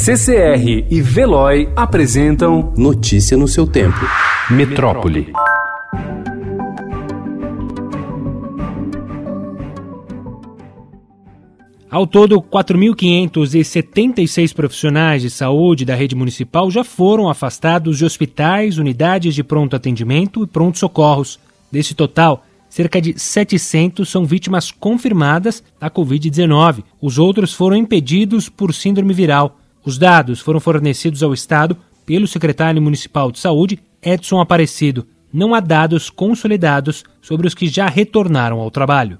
CCR 0.00 0.86
e 0.88 1.02
Veloy 1.02 1.68
apresentam 1.74 2.72
Notícia 2.76 3.36
no 3.36 3.48
seu 3.48 3.66
tempo. 3.66 3.98
Metrópole. 4.48 5.32
Ao 11.90 12.06
todo, 12.06 12.40
4.576 12.40 14.54
profissionais 14.54 15.20
de 15.20 15.30
saúde 15.30 15.84
da 15.84 15.96
rede 15.96 16.14
municipal 16.14 16.70
já 16.70 16.84
foram 16.84 17.28
afastados 17.28 17.98
de 17.98 18.04
hospitais, 18.04 18.78
unidades 18.78 19.34
de 19.34 19.42
pronto 19.42 19.74
atendimento 19.74 20.44
e 20.44 20.46
pronto-socorros. 20.46 21.40
Desse 21.72 21.96
total, 21.96 22.44
cerca 22.70 23.00
de 23.00 23.18
700 23.18 24.08
são 24.08 24.24
vítimas 24.24 24.70
confirmadas 24.70 25.60
da 25.80 25.90
Covid-19. 25.90 26.84
Os 27.02 27.18
outros 27.18 27.52
foram 27.52 27.76
impedidos 27.76 28.48
por 28.48 28.72
síndrome 28.72 29.12
viral. 29.12 29.57
Os 29.84 29.98
dados 29.98 30.40
foram 30.40 30.60
fornecidos 30.60 31.22
ao 31.22 31.32
Estado 31.32 31.76
pelo 32.04 32.26
secretário 32.26 32.80
municipal 32.80 33.30
de 33.30 33.38
saúde, 33.38 33.78
Edson 34.02 34.40
Aparecido. 34.40 35.06
Não 35.32 35.54
há 35.54 35.60
dados 35.60 36.08
consolidados 36.08 37.04
sobre 37.20 37.46
os 37.46 37.54
que 37.54 37.66
já 37.66 37.86
retornaram 37.86 38.60
ao 38.60 38.70
trabalho. 38.70 39.18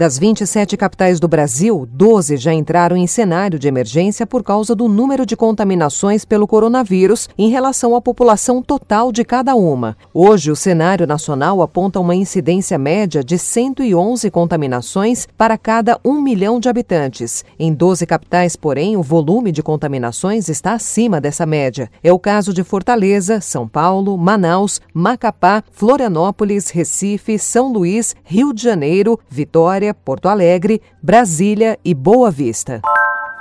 Das 0.00 0.18
27 0.18 0.78
capitais 0.78 1.20
do 1.20 1.28
Brasil, 1.28 1.86
12 1.92 2.38
já 2.38 2.54
entraram 2.54 2.96
em 2.96 3.06
cenário 3.06 3.58
de 3.58 3.68
emergência 3.68 4.26
por 4.26 4.42
causa 4.42 4.74
do 4.74 4.88
número 4.88 5.26
de 5.26 5.36
contaminações 5.36 6.24
pelo 6.24 6.46
coronavírus 6.46 7.28
em 7.36 7.50
relação 7.50 7.94
à 7.94 8.00
população 8.00 8.62
total 8.62 9.12
de 9.12 9.22
cada 9.26 9.54
uma. 9.54 9.94
Hoje, 10.14 10.50
o 10.50 10.56
cenário 10.56 11.06
nacional 11.06 11.60
aponta 11.60 12.00
uma 12.00 12.14
incidência 12.14 12.78
média 12.78 13.22
de 13.22 13.36
111 13.36 14.30
contaminações 14.30 15.28
para 15.36 15.58
cada 15.58 16.00
1 16.02 16.22
milhão 16.22 16.58
de 16.58 16.70
habitantes. 16.70 17.44
Em 17.58 17.70
12 17.70 18.06
capitais, 18.06 18.56
porém, 18.56 18.96
o 18.96 19.02
volume 19.02 19.52
de 19.52 19.62
contaminações 19.62 20.48
está 20.48 20.72
acima 20.72 21.20
dessa 21.20 21.44
média. 21.44 21.90
É 22.02 22.10
o 22.10 22.18
caso 22.18 22.54
de 22.54 22.64
Fortaleza, 22.64 23.42
São 23.42 23.68
Paulo, 23.68 24.16
Manaus, 24.16 24.80
Macapá, 24.94 25.62
Florianópolis, 25.70 26.70
Recife, 26.70 27.38
São 27.38 27.70
Luís, 27.70 28.16
Rio 28.24 28.54
de 28.54 28.62
Janeiro, 28.62 29.20
Vitória. 29.28 29.89
Vitória, 29.90 29.94
Porto 29.94 30.28
Alegre, 30.28 30.80
Brasília 31.02 31.78
e 31.84 31.94
Boa 31.94 32.30
Vista. 32.30 32.80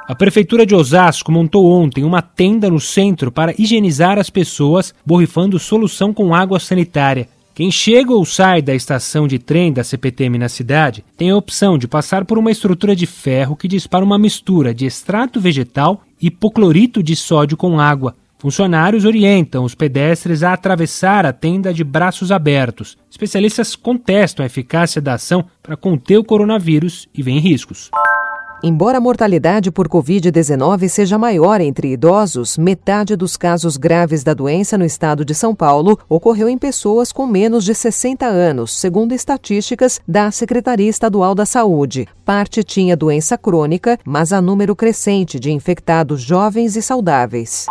A 0.08 0.16
Prefeitura 0.16 0.66
de 0.66 0.76
Osasco 0.76 1.32
montou 1.32 1.72
ontem 1.72 2.04
uma 2.04 2.22
tenda 2.22 2.70
no 2.70 2.80
centro 2.80 3.32
para 3.32 3.54
higienizar 3.58 4.18
as 4.18 4.30
pessoas, 4.30 4.94
borrifando 5.06 5.60
solução 5.60 6.14
com 6.14 6.34
água 6.34 6.60
sanitária. 6.60 7.28
Quem 7.54 7.70
chega 7.70 8.14
ou 8.14 8.26
sai 8.26 8.62
da 8.62 8.74
estação 8.74 9.28
de 9.28 9.38
trem 9.38 9.72
da 9.72 9.84
CPTM 9.84 10.38
na 10.38 10.50
cidade 10.50 11.04
tem 11.18 11.30
a 11.30 11.36
opção 11.36 11.78
de 11.78 11.88
passar 11.88 12.26
por 12.26 12.38
uma 12.38 12.52
estrutura 12.52 12.96
de 12.96 13.06
ferro 13.06 13.56
que 13.56 13.68
dispara 13.68 14.06
uma 14.06 14.18
mistura 14.18 14.74
de 14.74 14.86
extrato 14.86 15.40
vegetal 15.40 16.02
e 16.22 16.28
hipoclorito 16.28 17.04
de 17.04 17.16
sódio 17.16 17.58
com 17.58 17.80
água. 17.80 18.16
Funcionários 18.40 19.04
orientam 19.04 19.66
os 19.66 19.76
pedestres 19.76 20.44
a 20.44 20.54
atravessar 20.54 21.26
a 21.26 21.34
tenda 21.34 21.74
de 21.74 21.84
braços 21.84 22.32
abertos. 22.32 22.98
Especialistas 23.12 23.76
contestam 23.76 24.44
a 24.44 24.48
eficácia 24.48 25.02
da 25.02 25.16
ação 25.16 25.46
para 25.62 25.76
conter 25.76 26.18
o 26.18 26.24
coronavírus 26.24 27.10
e 27.14 27.22
veem 27.22 27.40
riscos. 27.40 27.92
Embora 28.64 28.98
a 28.98 29.02
mortalidade 29.02 29.72
por 29.72 29.90
Covid-19 29.90 30.88
seja 30.88 31.18
maior 31.18 31.60
entre 31.60 31.92
idosos, 31.92 32.58
metade 32.58 33.16
dos 33.18 33.36
casos 33.36 33.76
graves 33.76 34.24
da 34.24 34.34
doença 34.34 34.78
no 34.78 34.86
estado 34.86 35.26
de 35.26 35.36
São 35.36 35.54
Paulo 35.54 36.00
ocorreu 36.08 36.48
em 36.48 36.58
pessoas 36.58 37.12
com 37.12 37.28
menos 37.28 37.66
de 37.66 37.76
60 37.76 38.26
anos, 38.26 38.78
segundo 38.78 39.14
estatísticas 39.14 40.00
da 40.08 40.32
Secretaria 40.32 40.90
Estadual 40.90 41.36
da 41.36 41.46
Saúde. 41.46 42.08
Parte 42.24 42.64
tinha 42.64 42.96
doença 42.96 43.38
crônica, 43.38 43.98
mas 44.06 44.32
há 44.32 44.42
número 44.42 44.76
crescente 44.78 45.40
de 45.40 45.52
infectados 45.52 46.22
jovens 46.22 46.78
e 46.78 46.82
saudáveis. 46.82 47.66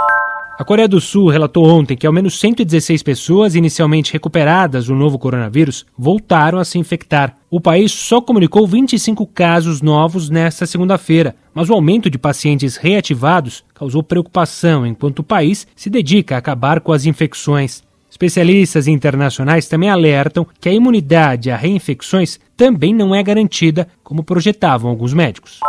A 0.59 0.65
Coreia 0.65 0.89
do 0.89 1.01
Sul 1.01 1.29
relatou 1.29 1.65
ontem 1.65 1.97
que 1.97 2.05
ao 2.05 2.13
menos 2.13 2.41
116 2.41 3.01
pessoas 3.05 3.55
inicialmente 3.55 4.13
recuperadas 4.13 4.87
do 4.87 4.95
novo 4.97 5.17
coronavírus 5.17 5.87
voltaram 5.97 6.59
a 6.59 6.65
se 6.65 6.81
infectar. 6.81 7.37
O 7.49 7.61
país 7.61 7.93
só 7.93 8.21
comunicou 8.21 8.67
25 8.67 9.25
casos 9.29 9.81
novos 9.81 10.29
nesta 10.29 10.67
segunda-feira, 10.67 11.37
mas 11.55 11.71
o 11.71 11.75
aumento 11.75 12.11
de 12.11 12.19
pacientes 12.19 12.77
reativados 12.77 13.63
causou 13.73 14.03
preocupação 14.03 14.85
enquanto 14.85 15.21
o 15.21 15.25
país 15.25 15.65
se 15.77 15.89
dedica 15.89 16.35
a 16.35 16.39
acabar 16.39 16.81
com 16.81 16.91
as 16.91 17.07
infecções. 17.07 17.85
Especialistas 18.11 18.89
internacionais 18.89 19.69
também 19.69 19.91
alertam 19.91 20.45
que 20.61 20.69
a 20.69 20.73
imunidade 20.73 21.53
a 21.53 21.57
reinfecções 21.57 22.41
também 22.57 22.93
não 22.93 23.15
é 23.15 23.23
garantida, 23.23 23.87
como 24.03 24.25
projetavam 24.25 24.91
alguns 24.91 25.15
médicos. 25.15 25.61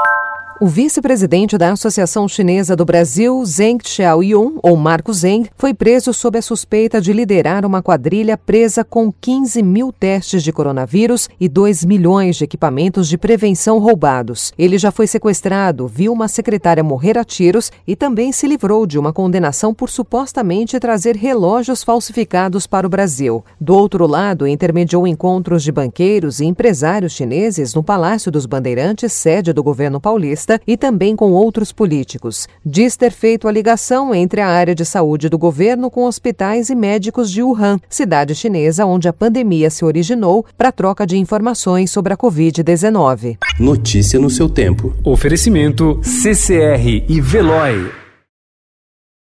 O 0.61 0.67
vice-presidente 0.67 1.57
da 1.57 1.71
Associação 1.71 2.27
Chinesa 2.27 2.75
do 2.75 2.83
Brasil, 2.83 3.41
Zeng 3.45 3.77
Xiaoyun, 3.81 4.59
ou 4.61 4.75
Marco 4.75 5.13
Zeng, 5.13 5.49
foi 5.55 5.73
preso 5.73 6.13
sob 6.13 6.37
a 6.37 6.41
suspeita 6.41 6.99
de 6.99 7.13
liderar 7.13 7.65
uma 7.65 7.81
quadrilha 7.81 8.37
presa 8.37 8.83
com 8.83 9.09
15 9.09 9.63
mil 9.63 9.93
testes 9.93 10.43
de 10.43 10.51
coronavírus 10.51 11.29
e 11.39 11.47
2 11.47 11.85
milhões 11.85 12.35
de 12.35 12.43
equipamentos 12.43 13.07
de 13.07 13.17
prevenção 13.17 13.79
roubados. 13.79 14.51
Ele 14.57 14.77
já 14.77 14.91
foi 14.91 15.07
sequestrado, 15.07 15.87
viu 15.87 16.11
uma 16.11 16.27
secretária 16.27 16.83
morrer 16.83 17.17
a 17.17 17.23
tiros 17.23 17.71
e 17.87 17.95
também 17.95 18.33
se 18.33 18.45
livrou 18.45 18.85
de 18.85 18.99
uma 18.99 19.13
condenação 19.13 19.73
por 19.73 19.89
supostamente 19.89 20.77
trazer 20.77 21.15
relógios 21.15 21.85
falsificados 21.85 22.67
para 22.67 22.85
o 22.85 22.89
Brasil. 22.89 23.45
Do 23.61 23.73
outro 23.73 24.05
lado, 24.05 24.45
intermediou 24.45 25.07
encontros 25.07 25.63
de 25.63 25.71
banqueiros 25.71 26.41
e 26.41 26.45
empresários 26.45 27.13
chineses 27.13 27.73
no 27.73 27.81
Palácio 27.81 28.29
dos 28.29 28.45
Bandeirantes, 28.45 29.13
sede 29.13 29.53
do 29.53 29.63
governo 29.63 30.01
paulista 30.01 30.48
e 30.65 30.77
também 30.77 31.15
com 31.15 31.31
outros 31.31 31.73
políticos. 31.73 32.47
Diz 32.65 32.95
ter 32.95 33.11
feito 33.11 33.47
a 33.47 33.51
ligação 33.51 34.15
entre 34.15 34.39
a 34.39 34.47
área 34.47 34.73
de 34.73 34.85
saúde 34.85 35.27
do 35.27 35.37
governo 35.37 35.91
com 35.91 36.05
hospitais 36.05 36.69
e 36.69 36.75
médicos 36.75 37.29
de 37.29 37.43
Wuhan, 37.43 37.79
cidade 37.89 38.33
chinesa 38.33 38.85
onde 38.85 39.09
a 39.09 39.13
pandemia 39.13 39.69
se 39.69 39.83
originou, 39.83 40.45
para 40.57 40.71
troca 40.71 41.05
de 41.05 41.17
informações 41.17 41.91
sobre 41.91 42.13
a 42.13 42.17
Covid-19. 42.17 43.37
Notícia 43.59 44.19
no 44.19 44.29
seu 44.29 44.47
tempo. 44.47 44.93
Oferecimento 45.03 45.99
CCR 46.01 47.03
e 47.07 47.19
Veloy. 47.19 48.08